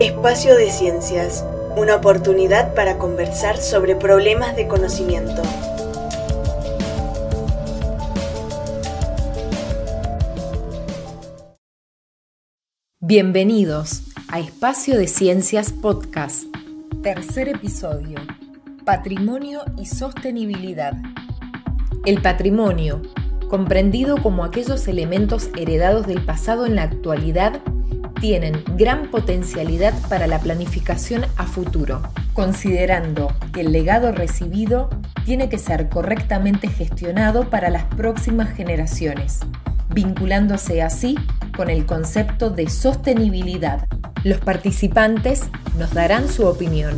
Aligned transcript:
Espacio 0.00 0.56
de 0.56 0.70
Ciencias, 0.70 1.44
una 1.76 1.96
oportunidad 1.96 2.72
para 2.76 2.98
conversar 2.98 3.56
sobre 3.56 3.96
problemas 3.96 4.54
de 4.54 4.68
conocimiento. 4.68 5.42
Bienvenidos 13.00 14.04
a 14.28 14.38
Espacio 14.38 14.96
de 14.96 15.08
Ciencias 15.08 15.72
Podcast, 15.72 16.44
tercer 17.02 17.48
episodio, 17.48 18.20
Patrimonio 18.84 19.62
y 19.76 19.86
Sostenibilidad. 19.86 20.92
El 22.06 22.22
patrimonio, 22.22 23.02
comprendido 23.48 24.22
como 24.22 24.44
aquellos 24.44 24.86
elementos 24.86 25.50
heredados 25.56 26.06
del 26.06 26.24
pasado 26.24 26.66
en 26.66 26.76
la 26.76 26.84
actualidad, 26.84 27.60
tienen 28.20 28.62
gran 28.76 29.10
potencialidad 29.10 29.94
para 30.08 30.26
la 30.26 30.40
planificación 30.40 31.24
a 31.36 31.44
futuro, 31.44 32.02
considerando 32.32 33.32
que 33.52 33.60
el 33.60 33.72
legado 33.72 34.12
recibido 34.12 34.90
tiene 35.24 35.48
que 35.48 35.58
ser 35.58 35.88
correctamente 35.88 36.68
gestionado 36.68 37.50
para 37.50 37.70
las 37.70 37.84
próximas 37.84 38.50
generaciones, 38.54 39.40
vinculándose 39.90 40.82
así 40.82 41.16
con 41.56 41.70
el 41.70 41.86
concepto 41.86 42.50
de 42.50 42.68
sostenibilidad. 42.68 43.86
Los 44.24 44.38
participantes 44.38 45.42
nos 45.78 45.92
darán 45.92 46.28
su 46.28 46.46
opinión. 46.46 46.96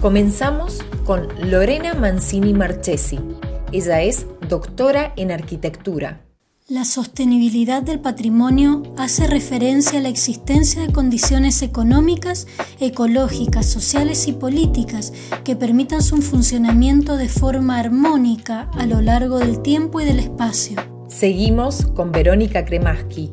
Comenzamos 0.00 0.84
con 1.04 1.28
Lorena 1.50 1.94
Mancini 1.94 2.52
Marchesi. 2.52 3.18
Ella 3.72 4.02
es 4.02 4.26
doctora 4.48 5.12
en 5.16 5.32
arquitectura. 5.32 6.20
La 6.70 6.86
sostenibilidad 6.86 7.82
del 7.82 8.00
patrimonio 8.00 8.84
hace 8.96 9.26
referencia 9.26 9.98
a 9.98 10.02
la 10.02 10.08
existencia 10.08 10.80
de 10.80 10.94
condiciones 10.94 11.60
económicas, 11.60 12.46
ecológicas, 12.80 13.66
sociales 13.66 14.26
y 14.28 14.32
políticas 14.32 15.12
que 15.44 15.56
permitan 15.56 16.00
su 16.00 16.22
funcionamiento 16.22 17.18
de 17.18 17.28
forma 17.28 17.78
armónica 17.78 18.70
a 18.78 18.86
lo 18.86 19.02
largo 19.02 19.40
del 19.40 19.60
tiempo 19.60 20.00
y 20.00 20.06
del 20.06 20.20
espacio. 20.20 20.76
Seguimos 21.06 21.84
con 21.88 22.12
Verónica 22.12 22.64
Kremaski, 22.64 23.30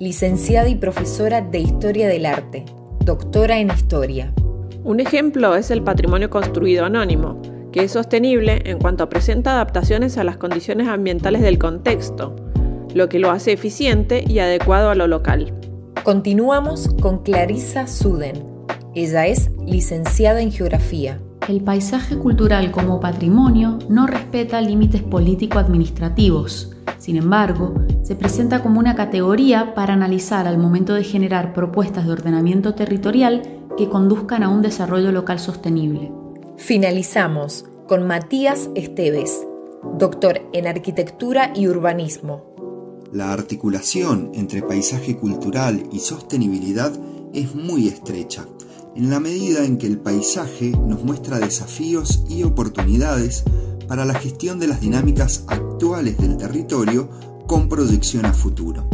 licenciada 0.00 0.68
y 0.68 0.74
profesora 0.74 1.42
de 1.42 1.60
Historia 1.60 2.08
del 2.08 2.26
Arte, 2.26 2.64
doctora 3.04 3.60
en 3.60 3.70
Historia. 3.70 4.34
Un 4.82 4.98
ejemplo 4.98 5.54
es 5.54 5.70
el 5.70 5.84
patrimonio 5.84 6.28
construido 6.28 6.84
anónimo, 6.84 7.40
que 7.70 7.84
es 7.84 7.92
sostenible 7.92 8.62
en 8.64 8.80
cuanto 8.80 9.08
presenta 9.08 9.52
adaptaciones 9.52 10.18
a 10.18 10.24
las 10.24 10.38
condiciones 10.38 10.88
ambientales 10.88 11.40
del 11.40 11.58
contexto, 11.58 12.34
lo 12.94 13.08
que 13.08 13.18
lo 13.18 13.30
hace 13.30 13.52
eficiente 13.52 14.24
y 14.26 14.38
adecuado 14.38 14.88
a 14.88 14.94
lo 14.94 15.06
local. 15.06 15.52
Continuamos 16.04 16.88
con 17.00 17.22
Clarissa 17.22 17.86
Suden. 17.86 18.44
Ella 18.94 19.26
es 19.26 19.50
licenciada 19.66 20.40
en 20.40 20.52
Geografía. 20.52 21.20
El 21.48 21.62
paisaje 21.62 22.16
cultural 22.16 22.70
como 22.70 23.00
patrimonio 23.00 23.78
no 23.88 24.06
respeta 24.06 24.60
límites 24.60 25.02
político-administrativos. 25.02 26.70
Sin 26.98 27.16
embargo, 27.16 27.74
se 28.02 28.14
presenta 28.14 28.62
como 28.62 28.78
una 28.78 28.94
categoría 28.94 29.74
para 29.74 29.92
analizar 29.92 30.46
al 30.46 30.56
momento 30.56 30.94
de 30.94 31.04
generar 31.04 31.52
propuestas 31.52 32.06
de 32.06 32.12
ordenamiento 32.12 32.74
territorial 32.74 33.42
que 33.76 33.88
conduzcan 33.88 34.42
a 34.42 34.48
un 34.48 34.62
desarrollo 34.62 35.12
local 35.12 35.38
sostenible. 35.38 36.12
Finalizamos 36.56 37.66
con 37.88 38.06
Matías 38.06 38.70
Esteves, 38.74 39.46
doctor 39.98 40.40
en 40.52 40.66
Arquitectura 40.66 41.52
y 41.54 41.66
Urbanismo. 41.66 42.53
La 43.14 43.32
articulación 43.32 44.32
entre 44.34 44.60
paisaje 44.60 45.16
cultural 45.16 45.88
y 45.92 46.00
sostenibilidad 46.00 46.92
es 47.32 47.54
muy 47.54 47.86
estrecha, 47.86 48.44
en 48.96 49.08
la 49.08 49.20
medida 49.20 49.64
en 49.64 49.78
que 49.78 49.86
el 49.86 50.00
paisaje 50.00 50.72
nos 50.72 51.04
muestra 51.04 51.38
desafíos 51.38 52.24
y 52.28 52.42
oportunidades 52.42 53.44
para 53.86 54.04
la 54.04 54.14
gestión 54.14 54.58
de 54.58 54.66
las 54.66 54.80
dinámicas 54.80 55.44
actuales 55.46 56.18
del 56.18 56.36
territorio 56.36 57.08
con 57.46 57.68
proyección 57.68 58.26
a 58.26 58.32
futuro. 58.32 58.88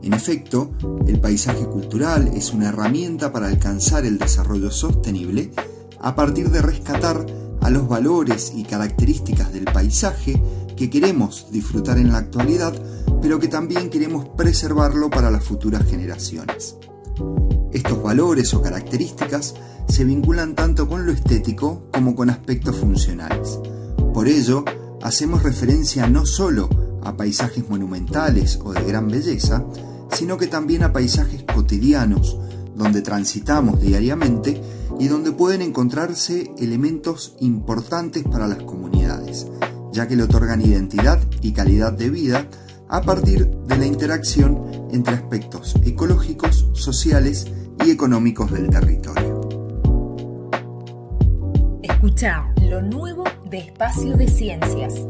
En 0.00 0.12
efecto, 0.12 0.70
el 1.08 1.18
paisaje 1.18 1.66
cultural 1.66 2.30
es 2.36 2.52
una 2.52 2.68
herramienta 2.68 3.32
para 3.32 3.48
alcanzar 3.48 4.06
el 4.06 4.16
desarrollo 4.16 4.70
sostenible 4.70 5.50
a 5.98 6.14
partir 6.14 6.50
de 6.50 6.62
rescatar 6.62 7.26
a 7.62 7.70
los 7.70 7.88
valores 7.88 8.52
y 8.54 8.62
características 8.62 9.52
del 9.52 9.64
paisaje 9.64 10.40
que 10.76 10.90
queremos 10.90 11.46
disfrutar 11.50 11.98
en 11.98 12.12
la 12.12 12.18
actualidad, 12.18 12.74
pero 13.22 13.38
que 13.38 13.48
también 13.48 13.90
queremos 13.90 14.28
preservarlo 14.36 15.10
para 15.10 15.30
las 15.30 15.44
futuras 15.44 15.84
generaciones. 15.84 16.76
Estos 17.72 18.02
valores 18.02 18.52
o 18.54 18.62
características 18.62 19.54
se 19.88 20.04
vinculan 20.04 20.54
tanto 20.54 20.88
con 20.88 21.06
lo 21.06 21.12
estético 21.12 21.88
como 21.92 22.14
con 22.14 22.30
aspectos 22.30 22.76
funcionales. 22.76 23.58
Por 24.12 24.28
ello, 24.28 24.64
hacemos 25.02 25.42
referencia 25.42 26.08
no 26.08 26.26
solo 26.26 26.68
a 27.02 27.16
paisajes 27.16 27.68
monumentales 27.68 28.58
o 28.62 28.72
de 28.72 28.82
gran 28.84 29.08
belleza, 29.08 29.64
sino 30.12 30.36
que 30.36 30.46
también 30.46 30.82
a 30.82 30.92
paisajes 30.92 31.44
cotidianos, 31.44 32.38
donde 32.74 33.02
transitamos 33.02 33.80
diariamente 33.80 34.60
y 34.98 35.08
donde 35.08 35.32
pueden 35.32 35.62
encontrarse 35.62 36.50
elementos 36.58 37.34
importantes 37.40 38.24
para 38.24 38.46
las 38.46 38.62
comunidades, 38.62 39.46
ya 39.96 40.06
que 40.06 40.14
le 40.14 40.24
otorgan 40.24 40.60
identidad 40.60 41.18
y 41.40 41.52
calidad 41.52 41.90
de 41.90 42.10
vida 42.10 42.46
a 42.90 43.00
partir 43.00 43.48
de 43.48 43.78
la 43.78 43.86
interacción 43.86 44.88
entre 44.92 45.14
aspectos 45.14 45.74
ecológicos, 45.86 46.68
sociales 46.74 47.46
y 47.82 47.90
económicos 47.90 48.52
del 48.52 48.68
territorio. 48.68 49.40
Escucha 51.82 52.52
lo 52.60 52.82
nuevo 52.82 53.24
de 53.48 53.58
Espacio 53.58 54.18
de 54.18 54.28
Ciencias. 54.28 55.00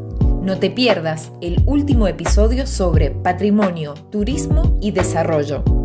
No 0.41 0.57
te 0.57 0.71
pierdas 0.71 1.33
el 1.41 1.61
último 1.65 2.07
episodio 2.07 2.65
sobre 2.65 3.11
patrimonio, 3.11 3.93
turismo 4.09 4.77
y 4.81 4.91
desarrollo. 4.91 5.76